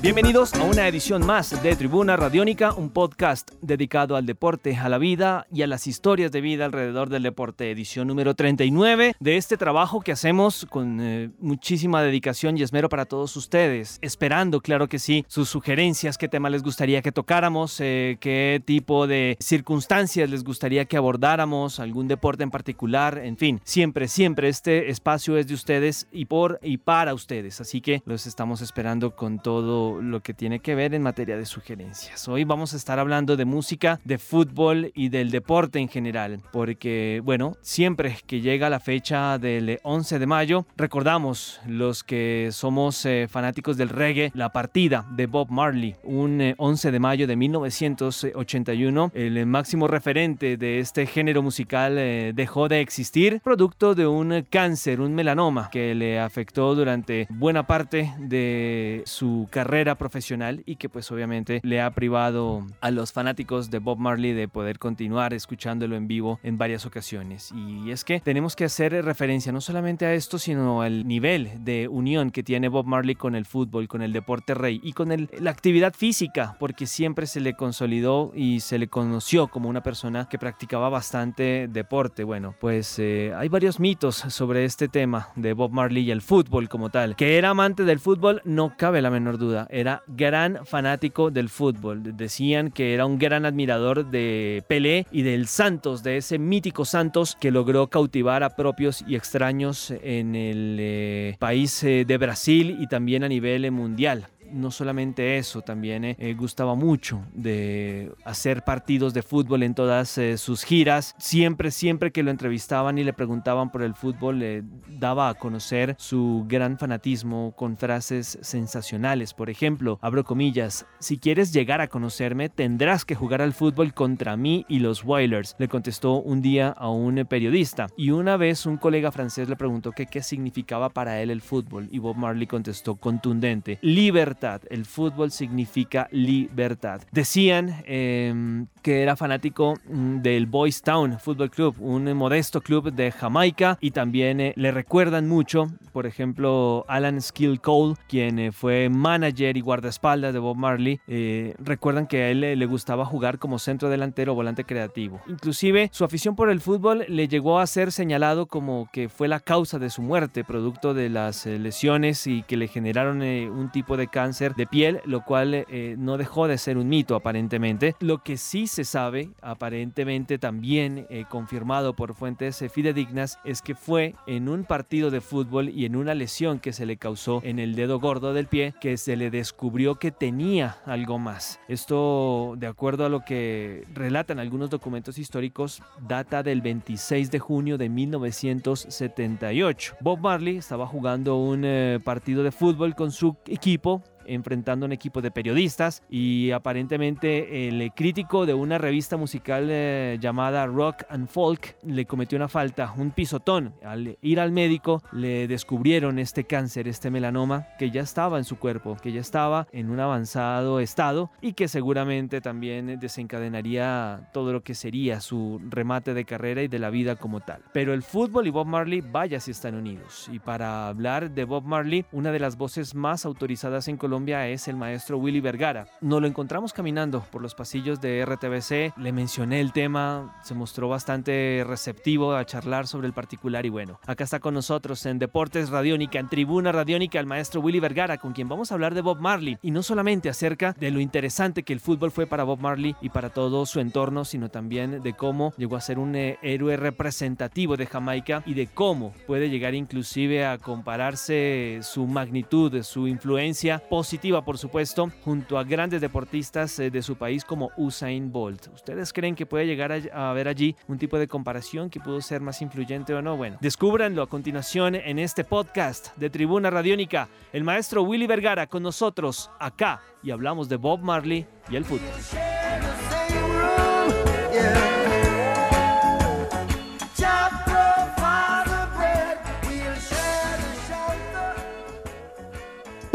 Bienvenidos 0.00 0.54
a 0.54 0.62
una 0.62 0.86
edición 0.86 1.26
más 1.26 1.60
de 1.60 1.74
Tribuna 1.74 2.16
Radiónica, 2.16 2.72
un 2.72 2.90
podcast 2.90 3.50
dedicado 3.60 4.14
al 4.14 4.26
deporte, 4.26 4.76
a 4.76 4.88
la 4.88 4.96
vida 4.96 5.48
y 5.52 5.62
a 5.62 5.66
las 5.66 5.88
historias 5.88 6.30
de 6.30 6.40
vida 6.40 6.66
alrededor 6.66 7.08
del 7.08 7.24
deporte. 7.24 7.72
Edición 7.72 8.06
número 8.06 8.34
39 8.34 9.16
de 9.18 9.36
este 9.36 9.56
trabajo 9.56 10.00
que 10.00 10.12
hacemos 10.12 10.68
con 10.70 11.00
eh, 11.00 11.30
muchísima 11.40 12.00
dedicación 12.00 12.56
y 12.56 12.62
esmero 12.62 12.88
para 12.88 13.06
todos 13.06 13.36
ustedes. 13.36 13.98
Esperando, 14.00 14.60
claro 14.60 14.88
que 14.88 15.00
sí, 15.00 15.24
sus 15.26 15.48
sugerencias, 15.48 16.16
qué 16.16 16.28
tema 16.28 16.48
les 16.48 16.62
gustaría 16.62 17.02
que 17.02 17.10
tocáramos, 17.10 17.80
eh, 17.80 18.18
qué 18.20 18.62
tipo 18.64 19.08
de 19.08 19.36
circunstancias 19.40 20.30
les 20.30 20.44
gustaría 20.44 20.84
que 20.84 20.96
abordáramos, 20.96 21.80
algún 21.80 22.06
deporte 22.06 22.44
en 22.44 22.52
particular, 22.52 23.18
en 23.18 23.36
fin, 23.36 23.60
siempre, 23.64 24.06
siempre 24.06 24.48
este 24.48 24.90
espacio 24.90 25.36
es 25.36 25.48
de 25.48 25.54
ustedes 25.54 26.06
y 26.12 26.26
por 26.26 26.60
y 26.62 26.76
para 26.78 27.14
ustedes. 27.14 27.60
Así 27.60 27.80
que 27.80 28.00
los 28.06 28.28
estamos 28.28 28.60
esperando 28.60 29.16
con 29.16 29.40
todo 29.40 29.87
lo 30.00 30.20
que 30.20 30.34
tiene 30.34 30.60
que 30.60 30.74
ver 30.74 30.94
en 30.94 31.02
materia 31.02 31.36
de 31.36 31.46
sugerencias. 31.46 32.28
Hoy 32.28 32.44
vamos 32.44 32.74
a 32.74 32.76
estar 32.76 32.98
hablando 32.98 33.36
de 33.36 33.44
música, 33.44 34.00
de 34.04 34.18
fútbol 34.18 34.92
y 34.94 35.08
del 35.08 35.30
deporte 35.30 35.78
en 35.78 35.88
general, 35.88 36.40
porque 36.52 37.20
bueno, 37.24 37.56
siempre 37.60 38.18
que 38.26 38.40
llega 38.40 38.70
la 38.70 38.80
fecha 38.80 39.38
del 39.38 39.80
11 39.82 40.18
de 40.18 40.26
mayo, 40.26 40.66
recordamos 40.76 41.60
los 41.66 42.04
que 42.04 42.50
somos 42.52 43.04
eh, 43.06 43.26
fanáticos 43.28 43.76
del 43.76 43.88
reggae, 43.88 44.30
la 44.34 44.52
partida 44.52 45.06
de 45.10 45.26
Bob 45.26 45.50
Marley, 45.50 45.96
un 46.02 46.54
11 46.56 46.88
eh, 46.88 46.92
de 46.92 47.00
mayo 47.00 47.26
de 47.26 47.36
1981, 47.36 49.12
el 49.14 49.46
máximo 49.46 49.88
referente 49.88 50.56
de 50.56 50.80
este 50.80 51.06
género 51.06 51.42
musical 51.42 51.96
eh, 51.98 52.32
dejó 52.34 52.68
de 52.68 52.80
existir, 52.80 53.40
producto 53.42 53.94
de 53.94 54.06
un 54.06 54.46
cáncer, 54.50 55.00
un 55.00 55.14
melanoma 55.14 55.68
que 55.70 55.94
le 55.94 56.18
afectó 56.20 56.74
durante 56.74 57.26
buena 57.30 57.66
parte 57.66 58.12
de 58.18 59.02
su 59.06 59.48
carrera 59.50 59.77
profesional 59.96 60.62
y 60.66 60.76
que 60.76 60.88
pues 60.88 61.10
obviamente 61.10 61.60
le 61.62 61.80
ha 61.80 61.90
privado 61.90 62.66
a 62.80 62.90
los 62.90 63.12
fanáticos 63.12 63.70
de 63.70 63.78
Bob 63.78 63.98
Marley 63.98 64.32
de 64.32 64.48
poder 64.48 64.78
continuar 64.78 65.34
escuchándolo 65.34 65.96
en 65.96 66.08
vivo 66.08 66.40
en 66.42 66.58
varias 66.58 66.86
ocasiones. 66.86 67.52
Y 67.52 67.90
es 67.90 68.04
que 68.04 68.20
tenemos 68.20 68.56
que 68.56 68.64
hacer 68.64 68.92
referencia 69.04 69.52
no 69.52 69.60
solamente 69.60 70.06
a 70.06 70.14
esto, 70.14 70.38
sino 70.38 70.82
al 70.82 71.06
nivel 71.06 71.64
de 71.64 71.88
unión 71.88 72.30
que 72.30 72.42
tiene 72.42 72.68
Bob 72.68 72.86
Marley 72.86 73.14
con 73.14 73.34
el 73.34 73.46
fútbol, 73.46 73.88
con 73.88 74.02
el 74.02 74.12
deporte 74.12 74.54
rey 74.54 74.80
y 74.82 74.92
con 74.92 75.12
el, 75.12 75.30
la 75.38 75.50
actividad 75.50 75.94
física, 75.94 76.56
porque 76.58 76.86
siempre 76.86 77.26
se 77.26 77.40
le 77.40 77.54
consolidó 77.54 78.32
y 78.34 78.60
se 78.60 78.78
le 78.78 78.88
conoció 78.88 79.48
como 79.48 79.68
una 79.68 79.82
persona 79.82 80.28
que 80.28 80.38
practicaba 80.38 80.88
bastante 80.88 81.68
deporte. 81.68 82.24
Bueno, 82.24 82.54
pues 82.58 82.98
eh, 82.98 83.32
hay 83.36 83.48
varios 83.48 83.80
mitos 83.80 84.16
sobre 84.16 84.64
este 84.64 84.88
tema 84.88 85.30
de 85.36 85.52
Bob 85.52 85.70
Marley 85.70 86.04
y 86.04 86.10
el 86.10 86.22
fútbol 86.22 86.68
como 86.68 86.90
tal. 86.90 87.16
Que 87.16 87.38
era 87.38 87.50
amante 87.50 87.84
del 87.84 88.00
fútbol, 88.00 88.42
no 88.44 88.74
cabe 88.76 89.02
la 89.02 89.10
menor 89.10 89.38
duda 89.38 89.66
era 89.68 90.02
gran 90.06 90.64
fanático 90.64 91.30
del 91.30 91.48
fútbol. 91.48 92.16
Decían 92.16 92.70
que 92.70 92.94
era 92.94 93.06
un 93.06 93.18
gran 93.18 93.46
admirador 93.46 94.10
de 94.10 94.62
Pelé 94.68 95.06
y 95.10 95.22
del 95.22 95.46
Santos, 95.46 96.02
de 96.02 96.16
ese 96.16 96.38
mítico 96.38 96.84
Santos 96.84 97.36
que 97.40 97.50
logró 97.50 97.88
cautivar 97.88 98.42
a 98.42 98.56
propios 98.56 99.04
y 99.06 99.16
extraños 99.16 99.92
en 100.02 100.34
el 100.34 100.76
eh, 100.80 101.36
país 101.38 101.82
eh, 101.84 102.04
de 102.06 102.18
Brasil 102.18 102.76
y 102.80 102.86
también 102.86 103.24
a 103.24 103.28
nivel 103.28 103.64
eh, 103.64 103.70
mundial 103.70 104.28
no 104.52 104.70
solamente 104.70 105.38
eso, 105.38 105.62
también 105.62 106.04
eh, 106.04 106.16
eh, 106.18 106.34
gustaba 106.34 106.74
mucho 106.74 107.22
de 107.34 108.12
hacer 108.24 108.62
partidos 108.64 109.14
de 109.14 109.22
fútbol 109.22 109.62
en 109.62 109.74
todas 109.74 110.16
eh, 110.18 110.38
sus 110.38 110.64
giras. 110.64 111.14
Siempre, 111.18 111.70
siempre 111.70 112.12
que 112.12 112.22
lo 112.22 112.30
entrevistaban 112.30 112.98
y 112.98 113.04
le 113.04 113.12
preguntaban 113.12 113.70
por 113.70 113.82
el 113.82 113.94
fútbol, 113.94 114.38
le 114.38 114.64
daba 114.88 115.28
a 115.28 115.34
conocer 115.34 115.94
su 115.98 116.44
gran 116.48 116.78
fanatismo 116.78 117.52
con 117.56 117.76
frases 117.76 118.38
sensacionales. 118.42 119.34
Por 119.34 119.50
ejemplo, 119.50 119.98
abro 120.02 120.24
comillas, 120.24 120.86
si 120.98 121.18
quieres 121.18 121.52
llegar 121.52 121.80
a 121.80 121.88
conocerme, 121.88 122.48
tendrás 122.48 123.04
que 123.04 123.14
jugar 123.14 123.42
al 123.42 123.52
fútbol 123.52 123.94
contra 123.94 124.36
mí 124.36 124.64
y 124.68 124.78
los 124.78 125.04
Whalers, 125.04 125.56
le 125.58 125.68
contestó 125.68 126.14
un 126.14 126.42
día 126.42 126.68
a 126.70 126.90
un 126.90 127.26
periodista. 127.28 127.88
Y 127.96 128.10
una 128.10 128.36
vez 128.36 128.66
un 128.66 128.76
colega 128.76 129.12
francés 129.12 129.48
le 129.48 129.56
preguntó 129.56 129.92
que 129.92 130.06
qué 130.06 130.22
significaba 130.22 130.90
para 130.90 131.20
él 131.20 131.30
el 131.30 131.42
fútbol 131.42 131.88
y 131.90 131.98
Bob 131.98 132.16
Marley 132.16 132.46
contestó 132.46 132.96
contundente, 132.96 133.78
libertad 133.82 134.37
el 134.70 134.84
fútbol 134.84 135.30
significa 135.30 136.08
libertad. 136.12 137.02
Decían 137.10 137.82
em, 137.86 138.66
que 138.82 139.02
era 139.02 139.16
fanático 139.16 139.74
mm, 139.88 140.18
del 140.18 140.46
Boys 140.46 140.82
Town 140.82 141.18
Football 141.18 141.50
Club, 141.50 141.76
un 141.80 142.12
modesto 142.14 142.60
club 142.60 142.92
de 142.92 143.10
Jamaica 143.10 143.78
y 143.80 143.90
también 143.90 144.40
eh, 144.40 144.52
le 144.56 144.70
recuerdan 144.70 145.28
mucho, 145.28 145.70
por 145.92 146.06
ejemplo, 146.06 146.84
Alan 146.88 147.20
Skill 147.20 147.60
Cole, 147.60 147.96
quien 148.08 148.38
eh, 148.38 148.52
fue 148.52 148.88
manager 148.88 149.56
y 149.56 149.60
guardaespaldas 149.60 150.32
de 150.32 150.38
Bob 150.38 150.56
Marley, 150.56 151.00
eh, 151.08 151.54
recuerdan 151.58 152.06
que 152.06 152.22
a 152.22 152.30
él 152.30 152.40
le 152.40 152.66
gustaba 152.66 153.04
jugar 153.04 153.38
como 153.38 153.58
centro 153.58 153.88
delantero 153.88 154.32
o 154.32 154.34
volante 154.36 154.64
creativo. 154.64 155.20
Inclusive 155.26 155.90
su 155.92 156.04
afición 156.04 156.36
por 156.36 156.50
el 156.50 156.60
fútbol 156.60 157.04
le 157.08 157.28
llegó 157.28 157.58
a 157.58 157.66
ser 157.66 157.90
señalado 157.92 158.46
como 158.46 158.88
que 158.92 159.08
fue 159.08 159.26
la 159.26 159.40
causa 159.40 159.78
de 159.78 159.90
su 159.90 160.02
muerte, 160.02 160.44
producto 160.44 160.94
de 160.94 161.08
las 161.08 161.46
lesiones 161.46 162.26
y 162.26 162.42
que 162.42 162.56
le 162.56 162.68
generaron 162.68 163.22
un 163.22 163.70
tipo 163.70 163.96
de 163.96 164.06
cáncer 164.06 164.27
de 164.28 164.66
piel, 164.66 165.00
lo 165.06 165.24
cual 165.24 165.54
eh, 165.54 165.96
no 165.98 166.18
dejó 166.18 166.48
de 166.48 166.58
ser 166.58 166.76
un 166.76 166.86
mito 166.88 167.16
aparentemente. 167.16 167.96
Lo 168.00 168.22
que 168.22 168.36
sí 168.36 168.66
se 168.66 168.84
sabe, 168.84 169.30
aparentemente 169.40 170.38
también 170.38 171.06
eh, 171.08 171.24
confirmado 171.28 171.96
por 171.96 172.12
fuentes 172.14 172.60
eh, 172.60 172.68
fidedignas, 172.68 173.38
es 173.44 173.62
que 173.62 173.74
fue 173.74 174.14
en 174.26 174.50
un 174.50 174.64
partido 174.64 175.10
de 175.10 175.22
fútbol 175.22 175.70
y 175.70 175.86
en 175.86 175.96
una 175.96 176.14
lesión 176.14 176.58
que 176.58 176.74
se 176.74 176.84
le 176.84 176.98
causó 176.98 177.40
en 177.42 177.58
el 177.58 177.74
dedo 177.74 178.00
gordo 178.00 178.34
del 178.34 178.48
pie 178.48 178.74
que 178.80 178.98
se 178.98 179.16
le 179.16 179.30
descubrió 179.30 179.94
que 179.94 180.10
tenía 180.10 180.76
algo 180.84 181.18
más. 181.18 181.58
Esto, 181.68 182.54
de 182.58 182.66
acuerdo 182.66 183.06
a 183.06 183.08
lo 183.08 183.24
que 183.24 183.86
relatan 183.94 184.38
algunos 184.38 184.68
documentos 184.68 185.16
históricos, 185.18 185.82
data 186.06 186.42
del 186.42 186.60
26 186.60 187.30
de 187.30 187.38
junio 187.38 187.78
de 187.78 187.88
1978. 187.88 189.96
Bob 190.00 190.20
Marley 190.20 190.58
estaba 190.58 190.86
jugando 190.86 191.36
un 191.36 191.66
partido 192.04 192.42
de 192.42 192.52
fútbol 192.52 192.94
con 192.94 193.10
su 193.10 193.34
equipo 193.46 194.02
enfrentando 194.28 194.86
un 194.86 194.92
equipo 194.92 195.20
de 195.20 195.30
periodistas 195.30 196.02
y 196.08 196.50
aparentemente 196.50 197.68
el 197.68 197.92
crítico 197.94 198.46
de 198.46 198.54
una 198.54 198.78
revista 198.78 199.16
musical 199.16 199.68
eh, 199.70 200.18
llamada 200.20 200.66
Rock 200.66 201.04
and 201.08 201.28
Folk 201.28 201.76
le 201.82 202.06
cometió 202.06 202.36
una 202.36 202.48
falta, 202.48 202.92
un 202.96 203.10
pisotón. 203.10 203.74
Al 203.82 204.18
ir 204.20 204.40
al 204.40 204.52
médico 204.52 205.02
le 205.12 205.48
descubrieron 205.48 206.18
este 206.18 206.44
cáncer, 206.44 206.88
este 206.88 207.10
melanoma 207.10 207.66
que 207.78 207.90
ya 207.90 208.02
estaba 208.02 208.38
en 208.38 208.44
su 208.44 208.58
cuerpo, 208.58 208.96
que 209.02 209.12
ya 209.12 209.20
estaba 209.20 209.66
en 209.72 209.90
un 209.90 210.00
avanzado 210.00 210.80
estado 210.80 211.30
y 211.40 211.52
que 211.54 211.68
seguramente 211.68 212.40
también 212.40 212.98
desencadenaría 213.00 214.28
todo 214.32 214.52
lo 214.52 214.62
que 214.62 214.74
sería 214.74 215.20
su 215.20 215.60
remate 215.68 216.14
de 216.14 216.24
carrera 216.24 216.62
y 216.62 216.68
de 216.68 216.78
la 216.78 216.90
vida 216.90 217.16
como 217.16 217.40
tal. 217.40 217.62
Pero 217.72 217.94
el 217.94 218.02
fútbol 218.02 218.46
y 218.46 218.50
Bob 218.50 218.66
Marley 218.66 219.00
vaya 219.00 219.40
si 219.40 219.50
están 219.50 219.74
unidos. 219.74 220.28
Y 220.32 220.38
para 220.38 220.88
hablar 220.88 221.30
de 221.30 221.44
Bob 221.44 221.64
Marley, 221.64 222.04
una 222.12 222.32
de 222.32 222.40
las 222.40 222.56
voces 222.56 222.94
más 222.94 223.24
autorizadas 223.24 223.88
en 223.88 223.96
Colombia 223.96 224.17
es 224.26 224.66
el 224.66 224.76
maestro 224.76 225.16
Willy 225.18 225.40
Vergara. 225.40 225.86
Nos 226.00 226.20
lo 226.20 226.26
encontramos 226.26 226.72
caminando 226.72 227.24
por 227.30 227.40
los 227.40 227.54
pasillos 227.54 228.00
de 228.00 228.24
RTBC, 228.24 228.98
le 228.98 229.12
mencioné 229.12 229.60
el 229.60 229.72
tema, 229.72 230.36
se 230.42 230.54
mostró 230.54 230.88
bastante 230.88 231.64
receptivo 231.66 232.34
a 232.34 232.44
charlar 232.44 232.88
sobre 232.88 233.06
el 233.06 233.12
particular 233.12 233.64
y 233.64 233.68
bueno, 233.68 234.00
acá 234.06 234.24
está 234.24 234.40
con 234.40 234.54
nosotros 234.54 235.06
en 235.06 235.18
Deportes 235.18 235.70
Radiónica, 235.70 236.18
en 236.18 236.28
Tribuna 236.28 236.72
Radiónica, 236.72 237.20
el 237.20 237.26
maestro 237.26 237.60
Willy 237.60 237.78
Vergara, 237.78 238.18
con 238.18 238.32
quien 238.32 238.48
vamos 238.48 238.70
a 238.70 238.74
hablar 238.74 238.94
de 238.94 239.02
Bob 239.02 239.20
Marley 239.20 239.56
y 239.62 239.70
no 239.70 239.82
solamente 239.82 240.28
acerca 240.28 240.72
de 240.72 240.90
lo 240.90 241.00
interesante 241.00 241.62
que 241.62 241.72
el 241.72 241.80
fútbol 241.80 242.10
fue 242.10 242.26
para 242.26 242.44
Bob 242.44 242.58
Marley 242.58 242.96
y 243.00 243.10
para 243.10 243.30
todo 243.30 243.66
su 243.66 243.78
entorno, 243.78 244.24
sino 244.24 244.50
también 244.50 245.00
de 245.00 245.12
cómo 245.14 245.52
llegó 245.56 245.76
a 245.76 245.80
ser 245.80 245.98
un 245.98 246.16
eh, 246.16 246.38
héroe 246.42 246.76
representativo 246.76 247.76
de 247.76 247.86
Jamaica 247.86 248.42
y 248.46 248.54
de 248.54 248.66
cómo 248.66 249.12
puede 249.26 249.48
llegar 249.48 249.74
inclusive 249.74 250.44
a 250.44 250.58
compararse 250.58 251.78
su 251.82 252.06
magnitud, 252.06 252.82
su 252.82 253.06
influencia 253.06 253.82
positiva, 254.08 254.42
por 254.42 254.56
supuesto, 254.56 255.12
junto 255.22 255.58
a 255.58 255.64
grandes 255.64 256.00
deportistas 256.00 256.78
eh, 256.78 256.90
de 256.90 257.02
su 257.02 257.16
país 257.16 257.44
como 257.44 257.70
Usain 257.76 258.32
Bolt. 258.32 258.68
¿Ustedes 258.72 259.12
creen 259.12 259.34
que 259.34 259.44
puede 259.44 259.66
llegar 259.66 259.92
a 259.92 260.30
haber 260.30 260.48
allí 260.48 260.74
un 260.86 260.96
tipo 260.96 261.18
de 261.18 261.28
comparación 261.28 261.90
que 261.90 262.00
pudo 262.00 262.22
ser 262.22 262.40
más 262.40 262.62
influyente 262.62 263.12
o 263.12 263.20
no? 263.20 263.36
Bueno, 263.36 263.58
descúbranlo 263.60 264.22
a 264.22 264.26
continuación 264.26 264.94
en 264.94 265.18
este 265.18 265.44
podcast 265.44 266.16
de 266.16 266.30
Tribuna 266.30 266.70
Radiónica. 266.70 267.28
El 267.52 267.64
maestro 267.64 268.02
Willy 268.02 268.26
Vergara 268.26 268.66
con 268.66 268.82
nosotros 268.82 269.50
acá 269.60 270.00
y 270.22 270.30
hablamos 270.30 270.70
de 270.70 270.76
Bob 270.76 271.00
Marley 271.00 271.46
y 271.68 271.76
el 271.76 271.84
fútbol. 271.84 272.08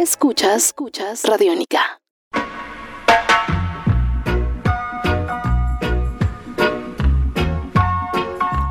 Escuchas, 0.03 0.65
escuchas 0.65 1.23
Radiónica. 1.23 1.79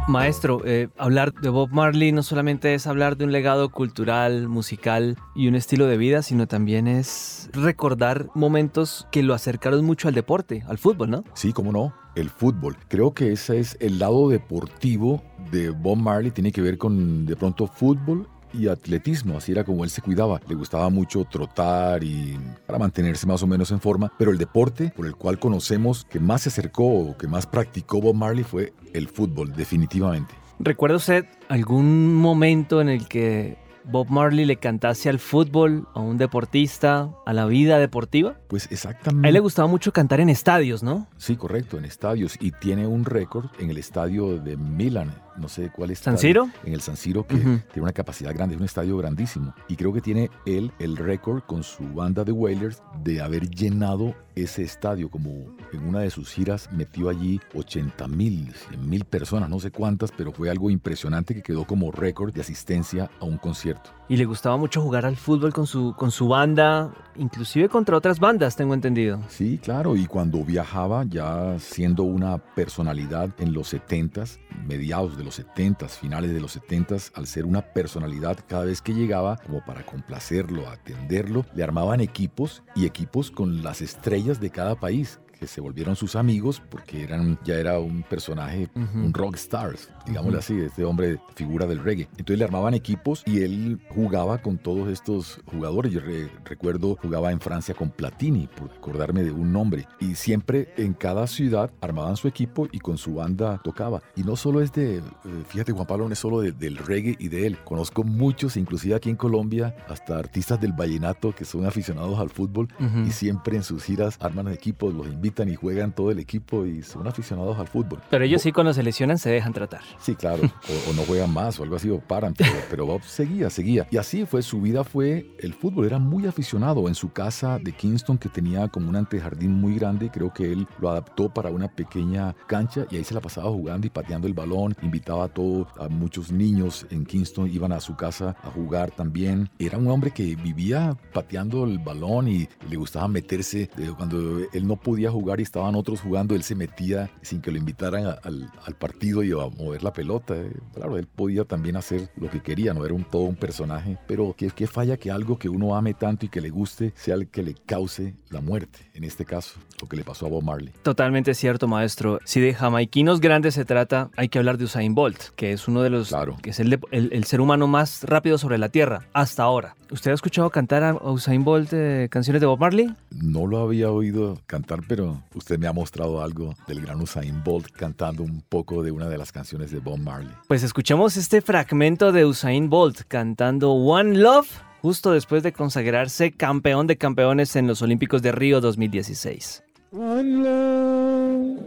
Maestro, 0.09 0.61
eh, 0.67 0.89
hablar 0.99 1.33
de 1.33 1.49
Bob 1.49 1.71
Marley 1.73 2.13
no 2.13 2.23
solamente 2.23 2.75
es 2.75 2.87
hablar 2.87 3.17
de 3.17 3.25
un 3.25 3.33
legado 3.33 3.71
cultural, 3.71 4.47
musical 4.49 5.17
y 5.35 5.49
un 5.49 5.55
estilo 5.55 5.87
de 5.87 5.97
vida, 5.97 6.21
sino 6.21 6.47
también 6.47 6.87
es 6.87 7.49
recordar 7.55 8.29
momentos 8.35 9.09
que 9.11 9.23
lo 9.23 9.33
acercaron 9.33 9.87
mucho 9.87 10.09
al 10.09 10.15
deporte, 10.15 10.65
al 10.69 10.77
fútbol, 10.77 11.09
¿no? 11.09 11.25
Sí, 11.33 11.55
cómo 11.55 11.73
no, 11.73 11.95
el 12.15 12.29
fútbol. 12.29 12.77
Creo 12.89 13.15
que 13.15 13.33
ese 13.33 13.59
es 13.59 13.79
el 13.81 13.99
lado 13.99 14.29
deportivo 14.29 15.23
de 15.51 15.71
Bob 15.71 15.97
Marley, 15.97 16.31
tiene 16.31 16.53
que 16.53 16.61
ver 16.61 16.77
con 16.77 17.25
de 17.25 17.37
pronto 17.37 17.67
fútbol 17.67 18.29
y 18.53 18.69
atletismo, 18.69 19.39
así 19.39 19.53
era 19.53 19.65
como 19.65 19.85
él 19.85 19.91
se 19.91 20.03
cuidaba. 20.03 20.41
Le 20.49 20.55
gustaba 20.55 20.89
mucho 20.91 21.25
trotar 21.25 22.03
y 22.05 22.39
para 22.67 22.79
mantenerse 22.79 23.27
más 23.27 23.43
o 23.43 23.47
menos 23.47 23.71
en 23.71 23.81
forma, 23.81 24.13
pero 24.19 24.31
el 24.31 24.39
deporte 24.39 24.93
por 24.95 25.07
el 25.07 25.17
cual 25.17 25.39
conocemos 25.39 26.05
que 26.05 26.21
más 26.21 26.43
se 26.43 26.49
acercó 26.49 26.85
o 26.85 27.17
que 27.17 27.27
más 27.27 27.47
practicó 27.47 28.01
Bob 28.01 28.15
Marley 28.15 28.45
fue 28.45 28.73
el 28.93 29.09
fútbol, 29.09 29.53
definitivamente. 29.55 30.35
¿Recuerda 30.59 30.97
usted 30.97 31.27
algún 31.49 32.15
momento 32.15 32.81
en 32.81 32.89
el 32.89 33.09
que 33.09 33.59
Bob 33.85 34.09
Marley 34.11 34.45
le 34.45 34.57
cantase 34.57 35.09
al 35.09 35.19
fútbol, 35.19 35.89
a 35.95 36.01
un 36.01 36.19
deportista, 36.19 37.11
a 37.27 37.33
la 37.33 37.47
vida 37.47 37.79
deportiva? 37.79 38.37
Pues 38.49 38.69
exactamente. 38.71 39.27
A 39.27 39.29
él 39.29 39.35
le 39.35 39.41
gustaba 39.41 39.67
mucho 39.67 39.93
cantar 39.93 40.21
en 40.21 40.29
estadios, 40.29 40.83
¿no? 40.83 41.09
Sí, 41.17 41.37
correcto, 41.37 41.79
en 41.79 41.85
estadios. 41.85 42.37
Y 42.41 42.53
tiene 42.53 42.87
un 42.87 43.05
récord 43.05 43.47
en 43.59 43.71
el 43.71 43.79
estadio 43.79 44.39
de 44.39 44.57
Milan, 44.57 45.13
no 45.37 45.49
sé 45.49 45.71
cuál 45.71 45.91
es. 45.91 45.99
¿San 45.99 46.19
Siro? 46.19 46.49
En 46.65 46.73
el 46.73 46.81
San 46.81 46.97
Siro, 46.97 47.27
que 47.27 47.37
tiene 47.37 47.83
una 47.83 47.93
capacidad 47.93 48.35
grande, 48.35 48.55
es 48.55 48.61
un 48.61 48.67
estadio 48.67 48.97
grandísimo. 48.97 49.55
Y 49.69 49.77
creo 49.77 49.93
que 49.93 50.01
tiene 50.01 50.31
él 50.47 50.73
el 50.79 50.97
récord 50.97 51.43
con 51.43 51.63
su 51.63 51.85
banda 51.93 52.25
de 52.25 52.33
Wailers 52.33 52.83
de 53.03 53.21
haber 53.21 53.49
llenado 53.49 54.15
ese 54.35 54.63
estadio, 54.63 55.11
como 55.11 55.31
en 55.73 55.87
una 55.87 56.01
de 56.01 56.11
sus 56.11 56.31
giras 56.31 56.69
metió 56.73 57.09
allí 57.09 57.41
80 57.55 58.09
mil, 58.09 58.53
100 58.71 58.89
mil 58.89 59.05
personas, 59.05 59.49
no 59.49 59.61
sé 59.61 59.71
cuántas, 59.71 60.11
pero 60.11 60.33
fue 60.33 60.51
algo 60.51 60.71
impresionante 60.71 61.35
que 61.35 61.43
quedó 61.43 61.67
como 61.67 61.91
récord 61.91 62.33
de 62.33 62.41
asistencia 62.41 63.11
a 63.21 63.25
un 63.25 63.37
concierto. 63.37 63.91
Y 64.09 64.17
le 64.17 64.25
gustaba 64.25 64.57
mucho 64.57 64.81
jugar 64.81 65.07
al 65.07 65.17
fútbol 65.17 65.53
con 65.53 65.67
su, 65.67 65.95
con 65.97 66.11
su 66.11 66.29
banda, 66.29 66.93
inclusive 67.17 67.69
contra 67.69 67.97
otras 67.97 68.21
bandas, 68.21 68.57
tengo 68.57 68.75
entendido. 68.75 69.21
Sí, 69.29 69.59
claro, 69.59 69.97
y 69.97 70.07
cuando 70.07 70.45
viajaba 70.45 71.05
ya 71.05 71.59
siendo 71.59 72.03
una 72.03 72.39
personalidad 72.39 73.31
en 73.39 73.53
los 73.53 73.73
70s, 73.73 74.39
mediados 74.67 75.17
de 75.17 75.22
los 75.23 75.41
70s, 75.41 75.91
finales 75.91 76.33
de 76.33 76.41
los 76.41 76.59
70s, 76.59 77.13
al 77.15 77.27
ser 77.27 77.45
una 77.45 77.63
personalidad, 77.73 78.39
cada 78.47 78.65
vez 78.65 78.83
que 78.83 78.95
llegaba, 78.95 79.37
como 79.37 79.65
para 79.65 79.85
complacerlo, 79.85 80.69
atenderlo, 80.69 81.45
le 81.55 81.63
armaban 81.63 82.01
equipos 82.01 82.63
y 82.75 82.87
equipos 82.87 83.31
con 83.31 83.63
las 83.63 83.81
estrellas 83.83 84.41
de 84.41 84.51
cada 84.51 84.75
país 84.77 85.21
que 85.43 85.49
se 85.49 85.61
volvieron 85.61 85.97
sus 85.97 86.15
amigos 86.15 86.63
porque 86.71 87.03
eran, 87.03 87.37
ya 87.45 87.57
era 87.57 87.81
un 87.81 88.05
personaje, 88.05 88.69
un 88.77 89.13
rockstar, 89.13 89.75
digámoslo 90.07 90.39
así, 90.39 90.57
este 90.61 90.85
hombre 90.85 91.19
figura 91.35 91.67
del 91.67 91.83
reggae. 91.83 92.09
Entonces 92.13 92.39
le 92.39 92.45
armaban 92.45 92.75
equipos 92.75 93.25
y 93.27 93.41
él 93.41 93.81
jugaba 93.89 94.39
con 94.39 94.57
todos 94.57 94.89
estos 94.89 95.41
jugadores. 95.47 95.91
Yo 95.91 96.01
recuerdo 96.45 96.97
jugaba 97.03 97.33
en 97.33 97.41
Francia 97.41 97.75
con 97.75 97.91
Platini, 97.91 98.47
por 98.47 98.71
acordarme 98.71 99.25
de 99.25 99.33
un 99.33 99.53
nombre. 99.53 99.89
Y 99.99 100.15
siempre 100.15 100.73
en 100.77 100.93
cada 100.93 101.27
ciudad 101.27 101.73
armaban 101.81 102.17
su 102.17 102.29
equipo 102.29 102.69
y 102.71 102.79
con 102.79 102.97
su 102.97 103.15
banda 103.15 103.61
tocaba. 103.65 104.01
Y 104.15 104.23
no 104.23 104.37
solo 104.37 104.61
es 104.61 104.73
de, 104.73 104.99
eh, 104.99 105.03
fíjate 105.49 105.73
Juan 105.73 105.89
Pablo, 105.89 106.07
no 106.07 106.13
es 106.13 106.21
solo 106.21 106.41
del 106.43 106.77
reggae 106.77 107.17
y 107.19 107.27
de 107.27 107.49
él. 107.49 107.59
Conozco 107.65 108.05
muchos, 108.05 108.57
inclusive 108.57 108.95
aquí 108.95 109.11
en 109.11 109.17
Colombia, 109.17 109.75
hasta 109.89 110.19
artistas 110.19 110.61
del 110.61 110.73
vallenato 110.73 111.35
que 111.35 111.45
son 111.45 111.67
aficionados 111.67 112.21
al 112.21 112.31
fútbol 112.31 112.69
y 113.05 113.11
siempre 113.11 113.57
en 113.57 113.65
sus 113.65 113.83
giras 113.83 114.17
arman 114.21 114.47
equipos, 114.47 114.95
los 114.95 115.09
invitan 115.09 115.32
y 115.49 115.55
juegan 115.55 115.93
todo 115.93 116.11
el 116.11 116.19
equipo 116.19 116.67
y 116.67 116.83
son 116.83 117.07
aficionados 117.07 117.59
al 117.59 117.67
fútbol. 117.67 118.01
Pero 118.11 118.25
ellos 118.25 118.43
sí 118.43 118.53
cuando 118.53 118.73
se 118.73 118.83
lesionan 118.83 119.19
se 119.19 119.31
dejan 119.31 119.53
tratar. 119.53 119.81
Sí, 119.99 120.15
claro, 120.15 120.43
o, 120.89 120.93
no 120.95 121.03
juegan 121.03 121.33
más 121.33 121.59
o 121.59 121.63
algo 121.63 121.77
así 121.77 121.89
o 121.91 121.99
paran, 122.01 122.35
pero, 122.71 122.87
Bob 122.87 123.03
seguía, 123.03 123.51
seguía. 123.51 123.87
Y 123.91 123.97
así 123.97 124.27
fue, 124.27 124.43
su 124.43 124.61
vida 124.61 124.85
fue 124.85 125.27
el 125.39 125.55
fútbol, 125.55 125.87
era 125.87 125.99
muy 125.99 126.27
aficionado 126.27 126.89
en 126.89 126.95
su 126.95 127.13
casa 127.13 127.59
de 127.59 127.73
Kingston 127.73 128.19
que 128.19 128.29
tenía 128.29 128.69
como 128.69 128.89
un 128.89 128.97
antejardín 128.97 129.53
muy 129.53 129.77
grande, 129.77 130.11
creo 130.11 130.33
que 130.33 130.53
él 130.53 130.67
lo 130.79 130.91
adaptó 130.91 131.29
para 131.29 131.51
una 131.51 131.69
pequeña 131.69 132.35
cancha 132.47 132.87
y 132.91 132.97
ahí 132.97 133.05
se 133.05 133.15
la 133.15 133.21
pasaba 133.21 133.51
jugando 133.51 133.87
y 133.87 133.91
pateando 133.91 134.27
el 134.27 134.35
balón, 134.35 134.77
invitaba 134.83 135.25
a 135.25 135.29
todos, 135.29 135.69
a 135.79 135.89
muchos 135.89 136.31
niños 136.31 136.87
en 136.91 137.05
Kingston 137.05 137.51
iban 137.51 137.73
a 137.73 137.81
su 137.81 137.97
casa 137.97 138.37
a 138.43 138.51
jugar 138.51 138.91
también. 138.91 139.49
Era 139.59 139.79
un 139.79 139.89
hombre 139.89 140.11
que 140.11 140.37
vivía 140.37 140.97
pateando 141.13 141.65
el 141.65 141.79
balón 141.79 142.29
y 142.29 142.49
le 142.69 142.77
gustaba 142.77 143.09
meterse 143.09 143.71
eh, 143.79 143.93
cuando 143.97 144.41
él 144.53 144.67
no 144.67 144.77
podía 144.77 145.11
jugar 145.13 145.41
y 145.41 145.43
estaban 145.43 145.75
otros 145.75 146.01
jugando, 146.01 146.35
él 146.35 146.43
se 146.43 146.55
metía 146.55 147.11
sin 147.23 147.41
que 147.41 147.51
lo 147.51 147.59
invitaran 147.59 148.07
al, 148.23 148.51
partido 148.79 149.23
y 149.23 149.31
a 149.33 149.49
mover 149.57 149.83
la 149.83 149.93
pelota. 149.93 150.35
Eh. 150.35 150.51
Claro, 150.75 150.97
él 150.97 151.07
podía 151.07 151.45
también 151.45 151.77
hacer 151.77 152.11
lo 152.17 152.31
que 152.31 152.41
quería, 152.41 152.75
no 152.75 152.85
era 152.85 152.95
un, 152.95 153.05
todo 153.05 153.23
un 153.23 153.37
personaje, 153.37 153.99
pero 154.09 154.35
¿qué, 154.37 154.51
qué 154.51 154.67
falla 154.67 154.97
que 154.97 155.11
algo 155.11 155.39
que 155.39 155.49
uno 155.49 155.77
ame 155.77 155.95
tanto 155.95 156.27
y 156.27 156.29
que 156.29 156.41
le 156.41 156.51
guste 156.51 156.93
sea 156.97 157.15
el 157.15 157.29
que 157.29 157.43
le 157.43 157.55
cause 157.55 158.15
la 158.31 158.41
muerte, 158.41 158.91
en 158.95 159.05
este 159.05 159.25
caso, 159.25 159.61
lo 159.81 159.89
que 159.89 159.97
le 159.97 160.05
pasó 160.05 160.27
a 160.27 160.29
Bob 160.31 160.43
Marley. 160.43 160.73
Totalmente 160.83 161.35
cierto, 161.35 161.69
maestro. 161.69 162.19
Si 162.25 162.41
de 162.41 162.55
jamaiquinos 162.55 163.21
grandes 163.21 163.55
se 163.55 163.65
trata, 163.65 164.11
hay 164.17 164.29
que 164.29 164.39
hablar 164.39 164.59
de 164.59 164.65
Usain 164.65 164.95
Bolt, 164.95 165.31
que 165.37 165.53
es 165.53 165.69
uno 165.69 165.83
de 165.83 165.91
los, 165.91 166.09
claro. 166.09 166.37
que 166.43 166.51
es 166.51 166.61
el, 166.61 166.81
el, 166.91 167.25
ser 167.25 167.41
humano 167.41 167.67
más 167.67 168.05
rápido 168.05 168.39
sobre 168.39 168.59
la 168.59 168.69
Tierra, 168.69 169.07
hasta 169.13 169.43
ahora. 169.43 169.77
¿Usted 169.91 170.11
ha 170.11 170.15
escuchado 170.15 170.49
cantar 170.51 170.83
a 170.83 170.95
Usain 170.95 171.45
Bolt 171.45 171.71
eh, 171.73 172.09
canciones 172.11 172.41
de 172.41 172.47
Bob 172.47 172.59
Marley? 172.59 172.93
No 173.11 173.47
lo 173.47 173.59
había 173.59 173.91
oído 173.91 174.39
cantar, 174.47 174.81
pero 174.89 175.02
usted 175.35 175.59
me 175.59 175.67
ha 175.67 175.73
mostrado 175.73 176.23
algo 176.23 176.55
del 176.67 176.81
gran 176.81 177.01
Usain 177.01 177.43
Bolt 177.43 177.71
cantando 177.71 178.23
un 178.23 178.43
poco 178.49 178.83
de 178.83 178.91
una 178.91 179.09
de 179.09 179.19
las 179.19 179.33
canciones 179.33 179.71
de 179.71 179.79
Bob 179.79 179.99
Marley. 179.99 180.35
Pues 180.49 180.63
escuchemos 180.63 181.17
este 181.17 181.41
fragmento 181.41 182.13
de 182.13 182.25
Usain 182.25 182.69
Bolt 182.69 183.03
cantando 183.09 183.73
One 183.73 184.19
Love 184.19 184.49
justo 184.81 185.13
después 185.13 185.43
de 185.43 185.53
consagrarse 185.53 186.33
campeón 186.33 186.87
de 186.87 186.97
campeones 186.99 187.57
en 187.57 187.67
los 187.67 187.83
Olímpicos 187.83 188.23
de 188.23 188.33
Río 188.33 188.61
2016. 188.61 189.63
One 189.93 190.43
love, 190.43 191.61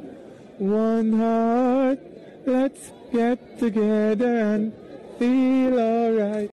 one 0.60 1.18
heart, 1.18 2.00
let's 2.46 2.92
get 3.12 3.40
together 3.60 4.54
and 4.56 4.74
feel 5.20 5.80
alright. 5.80 6.50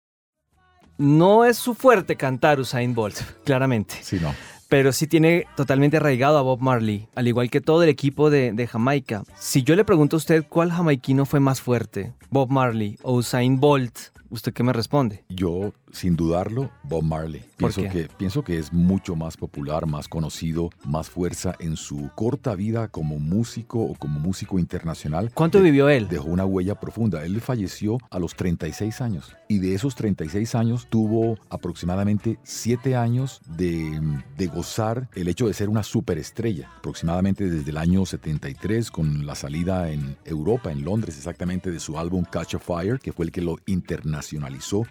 No 0.99 1.45
es 1.45 1.57
su 1.57 1.75
fuerte 1.75 2.17
cantar 2.17 2.61
Usain 2.61 2.95
Bolt, 2.95 3.17
claramente. 3.45 3.97
Sí, 4.03 4.19
no 4.21 4.33
pero 4.73 4.91
sí 4.93 5.07
tiene 5.07 5.45
totalmente 5.55 5.99
arraigado 5.99 6.39
a 6.39 6.41
Bob 6.41 6.63
Marley, 6.63 7.07
al 7.15 7.29
igual 7.29 7.51
que 7.51 7.61
todo 7.61 7.83
el 7.83 7.91
equipo 7.91 8.31
de, 8.31 8.55
de, 8.55 8.67
Jamaica. 8.67 9.23
Si 9.39 9.63
yo 9.63 9.77
le 9.77 9.85
pregunto 9.85 10.17
a 10.17 10.19
usted 10.19 10.47
cuál 10.49 10.73
jamaiquino 10.73 11.27
fue 11.27 11.41
más 11.41 11.61
fuerte, 11.61 12.15
Bob 12.31 12.49
Marley 12.49 12.99
o 13.03 13.13
Usain 13.13 13.61
Bolt, 13.61 13.99
¿usted 14.33 14.53
qué 14.55 14.63
me 14.63 14.73
responde? 14.73 15.25
Yo 15.29 15.73
sin 15.93 16.17
dudarlo, 16.17 16.71
Bob 16.83 17.05
Marley. 17.05 17.45
Pienso 17.59 17.83
que, 17.83 18.09
pienso 18.17 18.43
que 18.43 18.59
es 18.59 18.73
mucho 18.73 19.15
más 19.15 19.37
popular, 19.37 19.87
más 19.87 20.09
conocido, 20.09 20.71
más 20.85 21.11
fuerza 21.11 21.55
en 21.61 21.77
su 21.77 22.11
corta 22.15 22.55
vida 22.55 22.89
como 22.89 23.19
músico 23.19 23.81
o 23.81 23.95
como 23.95 24.19
músico 24.19 24.59
internacional. 24.59 25.31
¿Cuánto 25.35 25.61
vivió 25.61 25.91
él? 25.91 26.09
Dejó 26.09 26.29
una 26.29 26.47
huella 26.47 26.81
profunda. 26.81 27.25
Él 27.25 27.41
falleció 27.43 27.99
a 28.11 28.19
los 28.19 28.35
36 28.35 29.03
años 29.03 29.37
y 29.49 29.59
de 29.59 29.75
esos 29.75 29.95
36 29.95 30.55
años 30.55 30.87
tuvo 30.89 31.39
aproximadamente 31.51 32.39
7 32.43 32.97
años 32.97 33.43
de, 33.47 34.01
de 34.39 34.47
gozar 34.47 35.11
el 35.15 35.29
hecho 35.29 35.47
de 35.47 35.55
ser 35.55 35.69
una 35.69 35.83
superestrella. 35.83 36.71
Aproximadamente 36.79 37.51
desde 37.51 37.71
el 37.71 37.77
año 37.77 38.07
73 38.07 38.91
con 38.91 39.27
la 39.27 39.35
salida 39.35 39.91
en 39.91 40.17
Europa, 40.25 40.73
en 40.73 40.85
Londres 40.85 41.19
exactamente, 41.19 41.71
de 41.71 41.81
su 41.81 41.99
álbum 41.99 42.25
Catch 42.25 42.55
a 42.55 42.59
Fire, 42.59 42.99
que 42.99 43.13
fue 43.13 43.27
el 43.27 43.33
que 43.33 43.43
lo 43.43 43.59
internacionalizó 43.67 44.22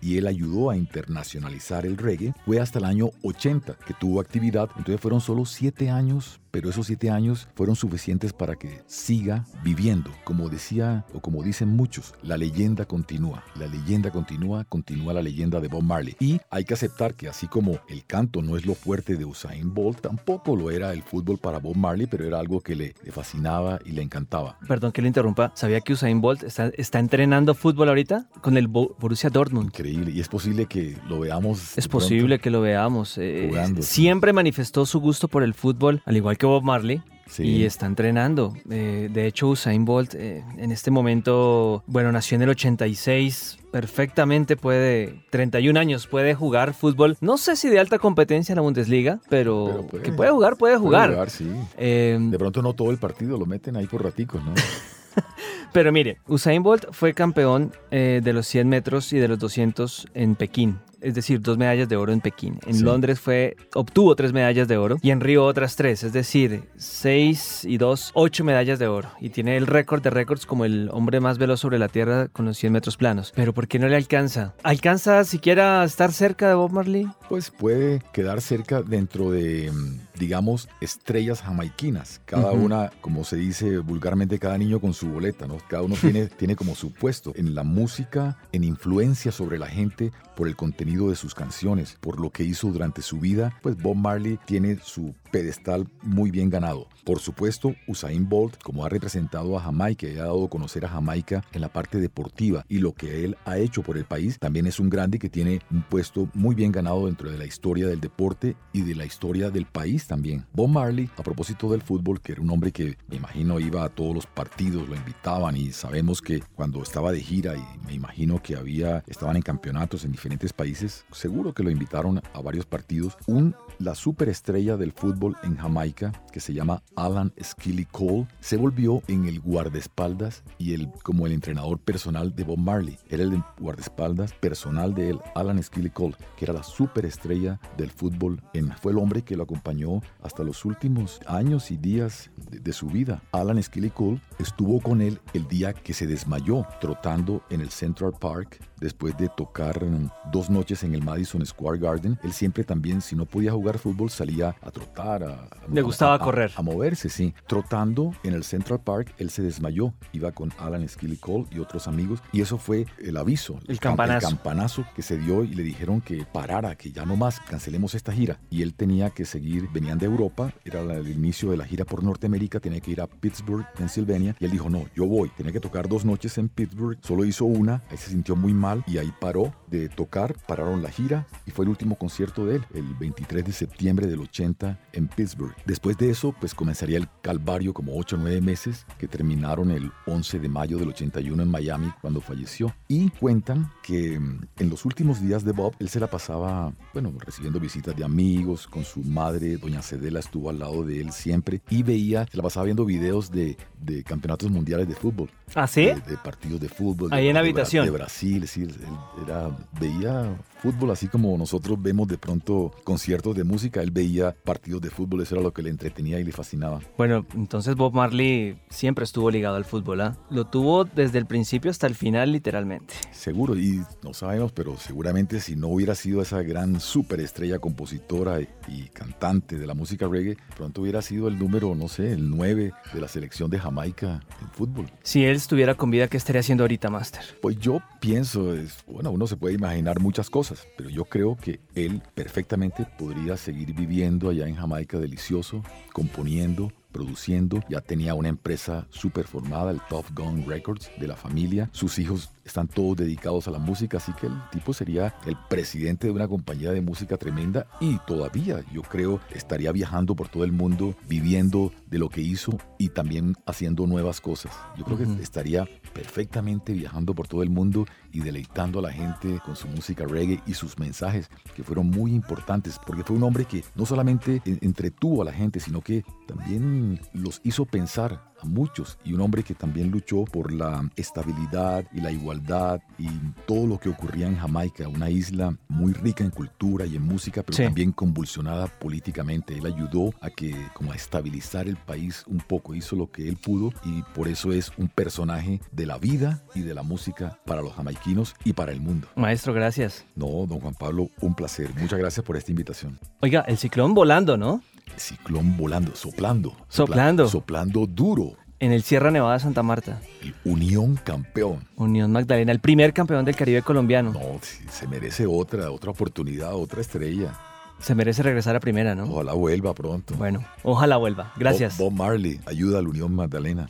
y 0.02 0.18
él 0.18 0.28
ayudó 0.28 0.70
a 0.70 0.76
internacionalizar 0.76 1.86
el 1.86 1.98
reggae 1.98 2.34
fue 2.46 2.60
hasta 2.60 2.80
el 2.80 2.86
año 2.86 3.12
80 3.24 3.78
que 3.86 3.94
tuvo 3.94 4.20
actividad. 4.20 4.70
Entonces 4.78 5.00
fueron 5.00 5.22
solo 5.22 5.46
siete 5.46 5.90
años 5.90 6.41
pero 6.52 6.70
esos 6.70 6.88
siete 6.88 7.10
años 7.10 7.48
fueron 7.56 7.76
suficientes 7.76 8.34
para 8.34 8.56
que 8.56 8.82
siga 8.86 9.46
viviendo. 9.64 10.12
Como 10.24 10.50
decía 10.50 11.06
o 11.14 11.20
como 11.20 11.44
dicen 11.44 11.70
muchos, 11.70 12.14
la 12.22 12.38
leyenda 12.38 12.86
continúa. 12.86 13.44
La 13.56 13.68
leyenda 13.68 14.12
continúa, 14.12 14.66
continúa 14.66 15.14
la 15.14 15.22
leyenda 15.22 15.60
de 15.60 15.68
Bob 15.68 15.84
Marley. 15.84 16.16
Y 16.20 16.40
hay 16.50 16.66
que 16.66 16.74
aceptar 16.74 17.16
que 17.16 17.28
así 17.28 17.48
como 17.48 17.80
el 17.88 18.06
canto 18.06 18.42
no 18.42 18.58
es 18.58 18.66
lo 18.66 18.76
fuerte 18.76 19.16
de 19.16 19.26
Usain 19.26 19.74
Bolt, 19.74 20.02
tampoco 20.02 20.56
lo 20.56 20.72
era 20.72 20.94
el 20.94 21.04
fútbol 21.04 21.38
para 21.38 21.60
Bob 21.60 21.76
Marley, 21.76 22.08
pero 22.08 22.26
era 22.26 22.40
algo 22.40 22.62
que 22.62 22.76
le, 22.76 22.94
fascinaba 23.12 23.80
y 23.86 23.92
le 23.92 24.02
encantaba. 24.02 24.58
Perdón 24.68 24.92
que 24.92 25.02
le 25.02 25.08
interrumpa, 25.08 25.52
¿sabía 25.56 25.82
que 25.82 25.94
Usain 25.94 26.22
Bolt 26.22 26.44
está, 26.44 27.00
entrenando 27.00 27.56
fútbol 27.56 27.90
ahorita 27.90 28.28
con 28.42 28.58
el 28.58 28.68
Borussia 28.68 29.30
Dortmund? 29.30 29.68
Increíble, 29.68 30.12
y 30.12 30.20
es 30.20 30.28
posible 30.28 30.66
que 30.66 30.98
lo 31.08 31.20
veamos. 31.20 31.78
Es 31.78 31.88
posible 31.88 32.40
que 32.40 32.50
lo 32.50 32.62
veamos. 32.62 33.18
Eh, 33.18 33.52
siempre 33.80 34.34
manifestó 34.34 34.86
su 34.86 35.00
gusto 35.00 35.28
por 35.28 35.44
el 35.44 35.54
fútbol, 35.54 36.02
al 36.06 36.18
igual 36.18 36.38
que 36.38 36.41
Bob 36.46 36.64
Marley. 36.64 37.02
Y 37.40 37.64
está 37.64 37.86
entrenando. 37.86 38.54
Eh, 38.70 39.10
de 39.12 39.26
hecho, 39.26 39.48
Usain 39.48 39.86
Bolt 39.86 40.16
eh, 40.16 40.44
en 40.58 40.72
este 40.72 40.92
momento, 40.92 41.82
bueno, 41.88 42.12
nació 42.12 42.36
en 42.36 42.42
el 42.42 42.50
86, 42.50 43.60
perfectamente 43.72 44.58
puede, 44.58 45.24
31 45.30 45.80
años, 45.80 46.08
puede 46.08 46.36
jugar 46.36 46.74
fútbol. 46.74 47.18
No 47.22 47.38
sé 47.38 47.56
si 47.56 47.70
de 47.70 47.80
alta 47.80 48.00
competencia 48.00 48.52
en 48.52 48.58
la 48.58 48.62
Bundesliga, 48.62 49.22
pero, 49.30 49.88
que 50.04 50.12
puede 50.12 50.32
jugar, 50.32 50.58
puede 50.58 50.78
jugar. 50.78 51.08
Puede 51.08 51.14
jugar 51.14 51.30
sí. 51.30 51.50
Eh, 51.78 52.18
de 52.20 52.38
pronto 52.38 52.62
no 52.62 52.74
todo 52.74 52.92
el 52.92 52.98
partido 52.98 53.38
lo 53.38 53.46
meten 53.46 53.78
ahí 53.78 53.88
por 53.88 54.04
raticos, 54.04 54.44
¿no? 54.44 54.54
Pero 55.74 55.94
mire, 55.94 56.18
Usain 56.28 56.64
Bolt 56.64 56.86
fue 56.92 57.14
campeón 57.14 57.72
eh, 57.92 58.20
de 58.22 58.34
los 58.34 58.46
100 58.48 58.68
metros 58.68 59.14
y 59.14 59.20
de 59.20 59.30
los 59.30 59.40
200 59.40 60.08
en 60.14 60.36
Pekín 60.36 60.80
es 61.02 61.16
decir, 61.16 61.42
dos 61.42 61.58
medallas 61.58 61.90
de 61.90 61.96
oro 61.96 62.14
en 62.14 62.22
Pekín. 62.22 62.60
En 62.66 62.84
Londres 62.84 63.20
fue, 63.20 63.58
obtuvo 63.74 64.16
tres 64.16 64.34
medallas 64.34 64.68
de 64.68 64.78
oro 64.78 64.98
y 65.02 65.12
en 65.12 65.20
Río 65.20 65.46
otras 65.46 65.76
tres, 65.76 66.04
es 66.04 66.14
decir, 66.14 66.64
seis 66.78 67.66
y 67.66 67.78
dos, 67.78 68.12
ocho 68.14 68.44
medallas 68.44 68.80
de 68.80 68.88
oro. 68.88 69.10
Y 69.20 69.30
tiene 69.30 69.58
el 69.58 69.68
récord 69.68 70.02
de 70.02 70.10
récords 70.10 70.46
como 70.46 70.66
el 70.66 70.90
hombre 70.92 71.20
más 71.20 71.38
veloz 71.38 71.60
sobre 71.60 71.80
la 71.80 71.88
Tierra 71.88 72.28
con 72.28 72.46
los 72.46 72.58
100 72.58 72.74
metros 72.74 72.98
planos. 72.98 73.34
Pero 73.36 73.54
¿por 73.54 73.68
qué 73.68 73.80
no 73.80 73.88
le 73.88 73.96
alcanza? 73.96 74.54
¿Alcanza 74.64 75.24
siquiera 75.24 75.82
a 75.82 75.86
estar 75.86 76.12
cerca 76.12 76.48
de 76.48 76.54
Bob 76.54 76.72
Marley? 76.72 77.08
Pues 77.30 77.50
puede 77.50 78.02
quedar 78.14 78.42
cerca 78.42 78.82
dentro 78.82 79.32
de 79.32 79.72
digamos, 80.22 80.70
estrellas 80.82 81.42
jamaiquinas. 81.42 82.22
Cada 82.26 82.52
una, 82.52 82.92
como 83.02 83.24
se 83.24 83.38
dice 83.38 83.80
vulgarmente, 83.80 84.38
cada 84.38 84.56
niño 84.56 84.80
con 84.80 84.94
su 84.94 85.10
boleta, 85.10 85.48
¿no? 85.48 85.58
Cada 85.68 85.82
uno 85.82 85.96
tiene, 85.96 86.28
tiene 86.38 86.56
como 86.56 86.76
su 86.76 86.94
puesto 86.94 87.34
en 87.36 87.56
la 87.56 87.64
música, 87.64 88.38
en 88.52 88.64
influencia 88.64 89.32
sobre 89.32 89.58
la 89.58 89.66
gente 89.66 90.12
por 90.36 90.48
el 90.48 90.56
contenido 90.56 91.10
de 91.10 91.16
sus 91.16 91.34
canciones, 91.34 91.98
por 92.00 92.20
lo 92.20 92.30
que 92.30 92.44
hizo 92.44 92.68
durante 92.68 93.02
su 93.02 93.20
vida, 93.20 93.58
pues 93.64 93.82
Bob 93.82 93.96
Marley 93.96 94.38
tiene 94.46 94.78
su 94.84 95.16
pedestal 95.32 95.88
muy 96.04 96.30
bien 96.30 96.50
ganado. 96.50 96.88
Por 97.04 97.20
supuesto, 97.20 97.74
Usain 97.88 98.30
Bolt, 98.30 98.62
como 98.62 98.86
ha 98.86 98.90
representado 98.90 99.58
a 99.58 99.62
Jamaica 99.62 100.08
y 100.08 100.18
ha 100.18 100.26
dado 100.26 100.46
a 100.46 100.50
conocer 100.50 100.86
a 100.86 100.90
Jamaica 100.90 101.44
en 101.52 101.62
la 101.62 101.70
parte 101.70 102.00
deportiva 102.00 102.66
y 102.70 102.78
lo 102.78 102.94
que 102.94 103.26
él 103.26 103.38
ha 103.46 103.58
hecho 103.58 103.82
por 103.82 103.98
el 103.98 104.06
país, 104.06 104.38
también 104.40 104.68
es 104.68 104.80
un 104.80 104.90
grande 104.90 105.18
que 105.18 105.30
tiene 105.30 105.62
un 105.72 105.82
puesto 105.82 106.30
muy 106.34 106.54
bien 106.54 106.72
ganado 106.72 107.08
dentro 107.08 107.32
de 107.32 107.38
la 107.38 107.46
historia 107.46 107.88
del 107.88 108.02
deporte 108.02 108.56
y 108.74 108.82
de 108.82 108.96
la 108.96 109.06
historia 109.06 109.50
del 109.50 109.66
país 109.66 110.06
también. 110.12 110.46
Bob 110.52 110.68
Marley, 110.68 111.10
a 111.16 111.24
propósito 111.24 111.72
del 111.72 111.82
fútbol, 111.82 112.20
que 112.20 112.34
era 112.34 112.42
un 112.42 112.50
hombre 112.50 112.74
que 112.74 112.98
me 113.08 113.16
imagino 113.16 113.62
iba 113.62 113.86
a 113.86 113.88
todos 113.88 114.14
los 114.14 114.26
partidos, 114.26 114.90
lo 114.90 114.94
invitaban 114.98 115.56
y 115.56 115.72
sabemos 115.72 116.22
que 116.22 116.44
cuando 116.54 116.84
estaba 116.84 117.14
de 117.14 117.22
gira 117.22 117.56
y 117.56 117.64
me 117.86 117.94
imagino 117.94 118.44
que 118.44 118.58
había 118.58 119.06
estaban 119.08 119.38
en 119.38 119.42
campeonatos 119.42 120.04
en 120.04 120.12
diferentes 120.12 120.52
países, 120.52 121.06
seguro 121.14 121.54
que 121.54 121.64
lo 121.64 121.72
invitaron 121.72 122.22
a 122.34 122.42
varios 122.42 122.66
partidos. 122.66 123.18
Un 123.26 123.56
la 123.80 123.96
superestrella 123.96 124.78
del 124.78 124.92
fútbol 124.92 125.38
en 125.44 125.56
Jamaica, 125.56 126.12
que 126.32 126.40
se 126.40 126.54
llama 126.54 126.84
Alan 126.96 127.34
Skilly 127.42 127.86
Cole, 127.86 128.28
se 128.40 128.58
volvió 128.58 129.02
en 129.08 129.26
el 129.26 129.40
guardaespaldas 129.40 130.44
y 130.60 130.74
el, 130.74 130.92
como 131.04 131.26
el 131.26 131.32
entrenador 131.32 131.80
personal 131.80 132.36
de 132.36 132.44
Bob 132.44 132.60
Marley. 132.60 133.00
Era 133.10 133.24
el 133.24 133.42
guardaespaldas 133.60 134.34
personal 134.34 134.94
de 134.94 135.12
él, 135.12 135.20
Alan 135.36 135.62
Skilly 135.64 135.90
Cole, 135.90 136.16
que 136.38 136.46
era 136.46 136.54
la 136.54 136.64
superestrella 136.64 137.60
del 137.78 137.90
fútbol. 137.90 138.42
En, 138.54 138.72
fue 138.74 138.92
el 138.92 139.00
hombre 139.00 139.24
que 139.24 139.36
lo 139.36 139.44
acompañó 139.44 140.01
hasta 140.22 140.44
los 140.44 140.66
últimos 140.66 141.20
años 141.28 141.72
y 141.72 141.78
días 141.78 142.32
de, 142.50 142.60
de 142.60 142.74
su 142.74 142.88
vida. 142.88 143.22
Alan 143.32 143.62
Skilly 143.62 143.90
Cole 143.90 144.22
estuvo 144.40 144.80
con 144.82 145.02
él 145.02 145.20
el 145.34 145.48
día 145.48 145.74
que 145.74 145.94
se 145.94 146.08
desmayó 146.08 146.66
trotando 146.80 147.44
en 147.50 147.62
el 147.62 147.70
Central 147.70 148.14
Park 148.20 148.60
después 148.82 149.16
de 149.16 149.30
tocar 149.30 149.86
mm, 149.86 150.10
dos 150.34 150.50
noches 150.50 150.84
en 150.84 150.94
el 150.94 151.04
Madison 151.04 151.46
Square 151.46 151.80
Garden. 151.80 152.20
Él 152.24 152.34
siempre 152.34 152.66
también, 152.66 153.00
si 153.00 153.16
no 153.16 153.26
podía 153.26 153.54
jugar 153.54 153.78
fútbol, 153.78 154.10
salía 154.10 154.56
a 154.62 154.72
trotar, 154.72 155.24
a, 155.24 155.48
le 155.72 155.82
gustaba 155.82 156.20
correr, 156.20 156.52
a, 156.56 156.62
moverse, 156.62 157.08
sí. 157.08 157.34
Trotando 157.48 158.14
en 158.24 158.34
el 158.34 158.44
Central 158.44 158.82
Park, 158.82 159.14
él 159.18 159.30
se 159.30 159.44
desmayó, 159.44 159.94
iba 160.12 160.32
con 160.32 160.52
Alan 160.58 160.88
Skilly 160.88 161.18
Cole 161.18 161.46
y 161.52 161.60
otros 161.60 161.88
amigos, 161.88 162.22
y 162.34 162.42
eso 162.42 162.58
fue 162.58 162.88
el 162.98 163.16
aviso, 163.18 163.60
el, 163.68 163.80
campanazo. 163.80 164.28
el 164.28 164.34
campanazo 164.34 164.86
que 164.96 165.04
se 165.04 165.18
dio 165.18 165.44
y 165.44 165.54
le 165.54 165.64
dijeron 165.64 166.02
que 166.02 166.26
parara, 166.26 166.76
que 166.76 166.92
ya 166.92 167.06
no 167.06 167.16
más, 167.16 167.40
cancelemos 167.40 167.94
esta 167.94 168.12
gira. 168.12 168.40
Y 168.50 168.64
él 168.64 168.74
tenía 168.74 169.12
que 169.12 169.26
seguir, 169.26 169.70
venían 169.92 170.00
de 170.00 170.06
Europa, 170.06 170.54
era 170.64 170.82
el 170.82 171.10
inicio 171.10 171.52
de 171.52 171.58
la 171.58 171.66
gira 171.66 171.86
por 171.86 172.04
Norteamérica, 172.04 172.60
tenía 172.60 172.80
que 172.80 172.92
ir 172.92 173.02
a 173.02 173.08
Pittsburgh, 173.08 173.66
Pennsylvania, 173.76 174.36
y 174.40 174.46
él 174.46 174.52
dijo, 174.52 174.70
no, 174.70 174.86
yo 174.96 175.06
voy, 175.06 175.30
tenía 175.36 175.52
que 175.52 175.60
tocar 175.60 175.90
dos 175.90 176.06
noches 176.06 176.38
en 176.38 176.50
Pittsburgh, 176.50 176.98
solo 177.02 177.26
hizo 177.26 177.46
una, 177.46 177.84
ahí 177.90 177.98
se 177.98 178.12
sintió 178.12 178.36
muy 178.36 178.54
mal 178.54 178.84
y 178.88 178.98
ahí 179.00 179.12
paró 179.20 179.54
de 179.68 179.90
tocar, 179.90 180.36
pararon 180.48 180.82
la 180.82 180.90
gira 180.90 181.28
y 181.46 181.52
fue 181.52 181.66
el 181.66 181.70
último 181.70 181.96
concierto 181.96 182.46
de 182.46 182.58
él, 182.58 182.66
el 182.74 182.94
23 182.96 183.44
de 183.44 183.52
septiembre 183.52 184.08
del 184.08 184.20
80 184.20 184.80
en 184.94 185.08
Pittsburgh. 185.08 185.56
Después 185.66 185.98
de 185.98 186.10
eso, 186.10 186.34
pues 186.40 186.54
comenzaría 186.54 186.98
el 186.98 187.08
calvario 187.22 187.74
como 187.74 187.98
8 187.98 188.16
o 188.16 188.20
9 188.20 188.42
meses 188.42 188.86
que 188.98 189.08
terminaron 189.08 189.72
el 189.72 189.92
11 190.06 190.40
de 190.40 190.50
mayo 190.50 190.78
del 190.78 190.90
81 190.90 191.42
en 191.42 191.50
Miami 191.50 191.92
cuando 192.02 192.22
falleció. 192.22 192.74
Y 192.88 193.10
cuentan 193.10 193.72
que 193.84 194.20
mm, 194.20 194.42
en 194.58 194.70
los 194.70 194.86
últimos 194.86 195.22
días 195.22 195.44
de 195.44 195.54
Bob, 195.54 195.74
él 195.80 195.90
se 195.90 196.00
la 196.00 196.08
pasaba, 196.08 196.74
bueno, 196.94 197.14
recibiendo 197.20 197.60
visitas 197.60 197.96
de 197.96 198.04
amigos, 198.04 198.68
con 198.68 198.84
su 198.84 199.02
madre, 199.04 199.58
doña 199.58 199.71
Cedela 199.82 200.20
estuvo 200.20 200.50
al 200.50 200.60
lado 200.60 200.84
de 200.84 201.02
él 201.02 201.12
siempre 201.12 201.62
y 201.70 201.84
veía, 201.84 202.26
se 202.30 202.38
la 202.38 202.44
pasaba 202.44 202.66
viendo 202.66 202.86
videos 202.86 203.32
de, 203.32 203.58
de 203.80 204.04
campeonatos 204.04 204.50
mundiales 204.52 204.88
de 204.88 204.96
fútbol. 204.96 205.30
¿Ah, 205.56 205.68
sí? 205.68 205.86
De, 205.86 206.18
partidos 206.24 206.60
de 206.60 206.70
fútbol. 206.70 207.14
Ahí 207.14 207.28
en 207.28 207.34
la 207.34 207.40
habitación. 207.40 207.86
De 207.86 207.92
Brasil, 207.92 208.48
sí, 208.48 208.64
él 208.64 208.76
era, 209.24 209.50
veía 209.80 210.38
fútbol 210.62 210.92
así 210.92 211.08
como 211.08 211.36
nosotros 211.38 211.82
vemos 211.82 212.08
de 212.08 212.18
pronto 212.18 212.72
conciertos 212.84 213.36
de 213.36 213.44
música, 213.44 213.82
él 213.82 213.90
veía 213.90 214.32
partidos 214.32 214.82
de 214.82 214.92
fútbol, 214.92 215.22
eso 215.22 215.36
era 215.36 215.44
lo 215.44 215.54
que 215.54 215.64
le 215.64 215.72
entretenía 215.72 216.20
y 216.20 216.24
le 216.24 216.32
fascinaba. 216.32 216.80
Bueno, 216.98 217.26
entonces 217.34 217.76
Bob 217.76 217.94
Marley 217.94 218.60
siempre 218.70 219.04
estuvo 219.04 219.32
ligado 219.32 219.56
al 219.56 219.66
fútbol, 219.66 220.02
¿ah? 220.02 220.18
Lo 220.30 220.46
tuvo 220.46 220.86
desde 220.86 221.18
el 221.18 221.26
principio 221.26 221.72
hasta 221.72 221.88
el 221.88 221.96
final, 221.96 222.32
literalmente. 222.32 222.94
Seguro, 223.12 223.58
y 223.58 223.82
no 224.04 224.14
sabemos, 224.14 224.52
pero 224.52 224.78
seguramente 224.78 225.40
si 225.40 225.56
no 225.56 225.68
hubiera 225.68 225.96
sido 225.96 226.22
esa 226.22 226.42
gran 226.44 226.80
superestrella 226.80 227.60
compositora 227.60 228.40
y 228.42 228.84
cantante 228.94 229.58
de 229.62 229.68
la 229.68 229.74
música 229.74 230.08
reggae, 230.08 230.38
pronto 230.58 230.82
hubiera 230.82 231.02
sido 231.02 231.28
el 231.28 231.40
número, 231.40 231.74
no 231.76 231.88
sé, 231.88 232.12
el 232.12 232.30
9 232.30 232.74
de 232.94 233.02
la 233.02 233.08
selección 233.08 233.50
de 233.50 233.60
Jamaica 233.60 234.22
en 234.42 234.50
fútbol. 234.50 234.92
Si 235.04 235.24
él 235.24 235.38
estuviera 235.38 235.76
con 235.76 235.92
vida, 235.92 236.08
¿qué 236.08 236.18
estaría 236.18 236.42
haciendo 236.42 236.64
ahorita, 236.64 236.90
Master? 236.90 237.22
Pues 237.42 237.58
yo 237.60 237.82
pienso, 238.00 238.54
es, 238.54 238.84
bueno, 238.88 239.12
uno 239.12 239.28
se 239.28 239.38
puede 239.38 239.56
imaginar 239.56 240.00
muchas 240.00 240.30
cosas, 240.30 240.68
pero 240.78 240.90
yo 240.90 241.06
creo 241.06 241.38
que 241.38 241.60
él 241.76 242.02
perfectamente 242.14 242.86
podría 242.98 243.38
seguir 243.38 243.74
viviendo 243.74 244.30
allá 244.30 244.48
en 244.48 244.56
Jamaica 244.56 244.98
delicioso, 244.98 245.64
componiendo, 245.94 246.74
produciendo, 246.92 247.60
ya 247.70 247.82
tenía 247.82 248.14
una 248.14 248.30
empresa 248.30 248.88
súper 248.90 249.26
formada, 249.26 249.72
el 249.72 249.82
Tough 249.90 250.08
Gun 250.14 250.46
Records 250.48 250.92
de 251.00 251.08
la 251.08 251.16
familia, 251.16 251.70
sus 251.72 252.00
hijos 252.00 252.30
están 252.44 252.68
todos 252.68 252.98
dedicados 252.98 253.48
a 253.48 253.52
la 253.52 253.60
música, 253.60 253.98
así 253.98 254.12
que 254.14 254.28
el 254.28 254.34
tipo 254.52 254.74
sería 254.74 255.16
el 255.26 255.38
presidente 255.50 256.08
de 256.08 256.14
una 256.14 256.28
compañía 256.28 256.72
de 256.72 256.82
música 256.82 257.18
tremenda 257.18 257.68
y 257.80 257.98
todavía 258.08 258.64
yo 258.74 258.82
creo 258.82 259.20
estaría 259.34 259.72
viajando 259.72 260.16
por 260.16 260.30
todo 260.30 260.44
el 260.44 260.52
mundo, 260.52 260.96
viviendo 261.08 261.72
de 261.88 262.00
lo 262.00 262.10
que 262.10 262.22
hizo 262.22 262.58
y 262.78 262.90
también 262.90 263.36
haciendo 263.46 263.86
nuevas 263.86 264.22
cosas. 264.22 264.54
Yo 264.78 264.86
creo 264.86 264.98
que 264.98 265.22
estaría 265.22 265.68
perfectamente 265.94 266.74
viajando 266.74 267.14
por 267.14 267.28
todo 267.28 267.44
el 267.44 267.50
mundo 267.50 267.86
y 268.12 268.20
deleitando 268.20 268.80
a 268.80 268.82
la 268.82 268.92
gente 268.92 269.40
con 269.46 269.56
su 269.56 269.68
música 269.68 270.06
reggae 270.06 270.42
y 270.46 270.54
sus 270.54 270.80
mensajes 270.80 271.30
que 271.56 271.64
fueron 271.64 271.90
muy 271.90 272.14
importantes 272.14 272.80
porque 272.86 273.04
fue 273.04 273.16
un 273.16 273.24
hombre 273.24 273.46
que 273.46 273.64
no 273.76 273.86
solamente 273.86 274.42
entretuvo 274.46 275.22
a 275.22 275.26
la 275.26 275.34
gente, 275.34 275.60
sino 275.60 275.82
que 275.82 276.04
también 276.28 276.81
los 277.14 277.42
hizo 277.44 277.66
pensar 277.66 278.32
muchos 278.44 278.98
y 279.04 279.14
un 279.14 279.22
hombre 279.22 279.44
que 279.44 279.54
también 279.54 279.92
luchó 279.92 280.26
por 280.26 280.52
la 280.52 280.90
estabilidad 280.96 281.86
y 281.94 282.02
la 282.02 282.12
igualdad 282.12 282.82
y 282.98 283.08
todo 283.46 283.68
lo 283.68 283.80
que 283.80 283.90
ocurría 283.90 284.28
en 284.28 284.38
Jamaica, 284.38 284.88
una 284.88 285.10
isla 285.10 285.56
muy 285.68 285.94
rica 285.94 286.24
en 286.24 286.32
cultura 286.32 286.86
y 286.86 286.96
en 286.96 287.04
música, 287.04 287.44
pero 287.44 287.58
también 287.58 287.92
convulsionada 287.92 288.68
políticamente. 288.68 289.58
Él 289.58 289.66
ayudó 289.66 290.14
a 290.22 290.30
que 290.30 290.56
como 290.74 290.92
a 290.92 290.96
estabilizar 290.96 291.68
el 291.68 291.78
país 291.78 292.24
un 292.28 292.40
poco, 292.40 292.76
hizo 292.76 292.96
lo 292.96 293.12
que 293.12 293.28
él 293.28 293.38
pudo 293.38 293.72
y 293.84 294.02
por 294.14 294.28
eso 294.28 294.52
es 294.52 294.72
un 294.78 294.88
personaje 294.88 295.62
de 295.72 295.86
la 295.86 295.98
vida 295.98 296.44
y 296.56 296.62
de 296.62 296.74
la 296.74 296.84
música 296.84 297.40
para 297.46 297.62
los 297.62 297.74
jamaiquinos 297.74 298.36
y 298.44 298.54
para 298.54 298.72
el 298.72 298.82
mundo. 298.82 299.08
Maestro, 299.16 299.54
gracias. 299.54 300.06
No, 300.16 300.46
don 300.48 300.60
Juan 300.60 300.74
Pablo, 300.74 301.10
un 301.22 301.36
placer. 301.36 301.70
Muchas 301.80 302.00
gracias 302.00 302.26
por 302.26 302.38
esta 302.38 302.52
invitación. 302.52 303.00
Oiga, 303.22 303.42
el 303.42 303.58
ciclón 303.58 303.94
volando, 303.94 304.38
¿no? 304.38 304.62
Ciclón 304.98 305.58
volando, 305.58 305.96
soplando. 305.96 306.56
Soplando. 306.68 307.28
Soplando 307.28 307.86
duro. 307.86 308.34
En 308.60 308.72
el 308.72 308.84
Sierra 308.84 309.10
Nevada 309.10 309.34
de 309.34 309.40
Santa 309.40 309.64
Marta. 309.64 310.00
El 310.22 310.36
Unión 310.46 310.96
campeón. 310.96 311.68
Unión 311.76 312.12
Magdalena, 312.12 312.52
el 312.52 312.60
primer 312.60 312.94
campeón 312.94 313.26
del 313.26 313.36
Caribe 313.36 313.64
colombiano. 313.64 314.12
No, 314.14 314.40
se 314.70 314.88
merece 314.88 315.26
otra, 315.26 315.72
otra 315.72 315.92
oportunidad, 315.92 316.54
otra 316.54 316.82
estrella. 316.82 317.34
Se 317.80 317.96
merece 317.96 318.22
regresar 318.22 318.56
a 318.56 318.60
primera, 318.60 318.94
¿no? 318.94 319.06
Ojalá 319.06 319.34
vuelva 319.34 319.74
pronto. 319.74 320.14
Bueno, 320.16 320.46
ojalá 320.62 320.98
vuelva. 320.98 321.34
Gracias. 321.38 321.80
Bob, 321.80 321.90
Bob 321.90 321.98
Marley, 321.98 322.40
ayuda 322.46 322.78
a 322.78 322.82
la 322.84 322.90
Unión 322.90 323.16
Magdalena. 323.16 323.68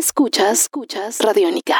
Escuchas, 0.00 0.62
escuchas 0.62 1.20
Radiónica. 1.20 1.76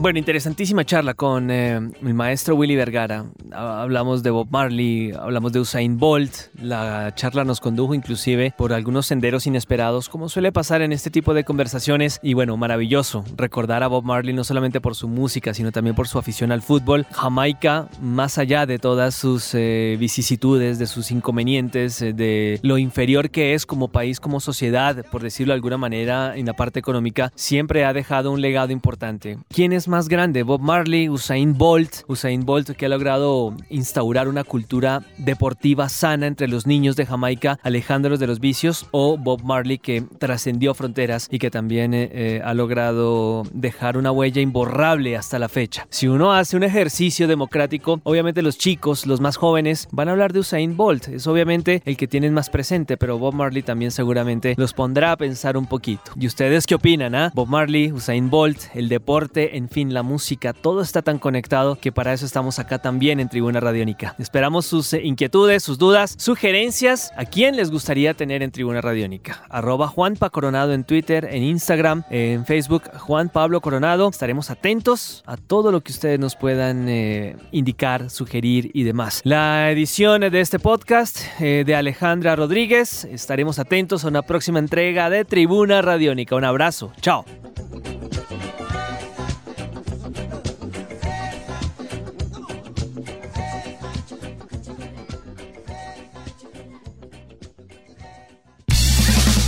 Bueno, 0.00 0.18
interesantísima 0.18 0.84
charla 0.84 1.14
con 1.14 1.52
eh, 1.52 1.76
el 1.76 2.14
maestro 2.14 2.56
Willy 2.56 2.74
Vergara. 2.74 3.26
Hablamos 3.54 4.22
de 4.22 4.30
Bob 4.30 4.48
Marley, 4.50 5.12
hablamos 5.12 5.52
de 5.52 5.60
Usain 5.60 5.98
Bolt, 5.98 6.34
la 6.60 7.14
charla 7.14 7.44
nos 7.44 7.60
condujo 7.60 7.94
inclusive 7.94 8.52
por 8.56 8.72
algunos 8.72 9.06
senderos 9.06 9.46
inesperados, 9.46 10.08
como 10.08 10.28
suele 10.28 10.52
pasar 10.52 10.82
en 10.82 10.92
este 10.92 11.10
tipo 11.10 11.34
de 11.34 11.44
conversaciones. 11.44 12.20
Y 12.22 12.34
bueno, 12.34 12.56
maravilloso 12.56 13.24
recordar 13.36 13.82
a 13.82 13.88
Bob 13.88 14.04
Marley 14.04 14.34
no 14.34 14.44
solamente 14.44 14.80
por 14.80 14.94
su 14.94 15.08
música, 15.08 15.54
sino 15.54 15.72
también 15.72 15.96
por 15.96 16.08
su 16.08 16.18
afición 16.18 16.52
al 16.52 16.62
fútbol. 16.62 17.06
Jamaica, 17.12 17.88
más 18.00 18.38
allá 18.38 18.66
de 18.66 18.78
todas 18.78 19.14
sus 19.14 19.54
eh, 19.54 19.96
vicisitudes, 19.98 20.78
de 20.78 20.86
sus 20.86 21.10
inconvenientes, 21.10 22.00
eh, 22.02 22.12
de 22.12 22.58
lo 22.62 22.78
inferior 22.78 23.30
que 23.30 23.54
es 23.54 23.66
como 23.66 23.88
país, 23.88 24.20
como 24.20 24.40
sociedad, 24.40 25.04
por 25.10 25.22
decirlo 25.22 25.52
de 25.52 25.56
alguna 25.56 25.78
manera, 25.78 26.36
en 26.36 26.46
la 26.46 26.54
parte 26.54 26.78
económica, 26.78 27.32
siempre 27.34 27.84
ha 27.84 27.92
dejado 27.92 28.32
un 28.32 28.40
legado 28.40 28.72
importante. 28.72 29.38
¿Quién 29.48 29.72
es 29.72 29.88
más 29.88 30.08
grande? 30.08 30.42
Bob 30.42 30.60
Marley, 30.60 31.08
Usain 31.08 31.56
Bolt. 31.56 32.02
Usain 32.08 32.44
Bolt 32.44 32.70
que 32.70 32.86
ha 32.86 32.88
logrado 32.88 33.43
instaurar 33.68 34.28
una 34.28 34.44
cultura 34.44 35.02
deportiva 35.18 35.88
sana 35.88 36.26
entre 36.26 36.48
los 36.48 36.66
niños 36.66 36.96
de 36.96 37.06
Jamaica, 37.06 37.58
alejándolos 37.62 38.20
de 38.20 38.26
los 38.26 38.40
vicios, 38.40 38.86
o 38.90 39.16
Bob 39.18 39.42
Marley 39.42 39.78
que 39.78 40.04
trascendió 40.18 40.74
fronteras 40.74 41.28
y 41.30 41.38
que 41.38 41.50
también 41.50 41.94
eh, 41.94 42.10
eh, 42.12 42.42
ha 42.44 42.54
logrado 42.54 43.42
dejar 43.52 43.96
una 43.96 44.12
huella 44.12 44.40
imborrable 44.40 45.16
hasta 45.16 45.38
la 45.38 45.48
fecha. 45.48 45.86
Si 45.90 46.08
uno 46.08 46.32
hace 46.32 46.56
un 46.56 46.62
ejercicio 46.62 47.28
democrático, 47.28 48.00
obviamente 48.04 48.42
los 48.42 48.58
chicos, 48.58 49.06
los 49.06 49.20
más 49.20 49.36
jóvenes, 49.36 49.88
van 49.92 50.08
a 50.08 50.12
hablar 50.12 50.32
de 50.32 50.40
Usain 50.40 50.76
Bolt. 50.76 51.08
Es 51.08 51.26
obviamente 51.26 51.82
el 51.84 51.96
que 51.96 52.08
tienen 52.08 52.34
más 52.34 52.50
presente, 52.50 52.96
pero 52.96 53.18
Bob 53.18 53.34
Marley 53.34 53.62
también 53.62 53.90
seguramente 53.90 54.54
los 54.56 54.72
pondrá 54.72 55.12
a 55.12 55.16
pensar 55.16 55.56
un 55.56 55.66
poquito. 55.66 56.12
¿Y 56.18 56.26
ustedes 56.26 56.66
qué 56.66 56.74
opinan? 56.74 57.14
Ah? 57.14 57.32
Bob 57.34 57.48
Marley, 57.48 57.92
Usain 57.92 58.30
Bolt, 58.30 58.58
el 58.74 58.88
deporte, 58.88 59.56
en 59.56 59.68
fin, 59.68 59.94
la 59.94 60.02
música, 60.02 60.52
todo 60.52 60.80
está 60.80 61.02
tan 61.02 61.18
conectado 61.18 61.76
que 61.76 61.92
para 61.92 62.12
eso 62.12 62.26
estamos 62.26 62.58
acá 62.58 62.78
también 62.78 63.20
Tribuna 63.34 63.58
Radiónica. 63.58 64.14
Esperamos 64.20 64.64
sus 64.64 64.92
eh, 64.92 65.00
inquietudes, 65.02 65.64
sus 65.64 65.76
dudas, 65.76 66.14
sugerencias. 66.18 67.10
¿A 67.16 67.24
quién 67.24 67.56
les 67.56 67.72
gustaría 67.72 68.14
tener 68.14 68.44
en 68.44 68.52
Tribuna 68.52 68.80
Radiónica? 68.80 69.42
Arroba 69.50 69.88
Juanpa 69.88 70.30
Coronado 70.30 70.72
en 70.72 70.84
Twitter, 70.84 71.26
en 71.28 71.42
Instagram, 71.42 72.04
en 72.10 72.46
Facebook, 72.46 72.84
Juan 72.96 73.28
Pablo 73.28 73.60
Coronado. 73.60 74.08
Estaremos 74.08 74.50
atentos 74.50 75.24
a 75.26 75.36
todo 75.36 75.72
lo 75.72 75.80
que 75.80 75.90
ustedes 75.90 76.20
nos 76.20 76.36
puedan 76.36 76.88
eh, 76.88 77.34
indicar, 77.50 78.08
sugerir 78.08 78.70
y 78.72 78.84
demás. 78.84 79.20
La 79.24 79.68
edición 79.72 80.20
de 80.20 80.40
este 80.40 80.60
podcast 80.60 81.18
eh, 81.40 81.64
de 81.66 81.74
Alejandra 81.74 82.36
Rodríguez. 82.36 83.04
Estaremos 83.04 83.58
atentos 83.58 84.04
a 84.04 84.08
una 84.10 84.22
próxima 84.22 84.60
entrega 84.60 85.10
de 85.10 85.24
Tribuna 85.24 85.82
Radiónica. 85.82 86.36
Un 86.36 86.44
abrazo. 86.44 86.92
Chao. 87.00 87.24